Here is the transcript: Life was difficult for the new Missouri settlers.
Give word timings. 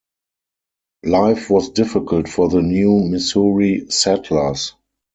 Life 1.05 1.51
was 1.51 1.69
difficult 1.69 2.27
for 2.27 2.49
the 2.49 2.63
new 2.63 3.01
Missouri 3.07 3.85
settlers. 3.91 4.73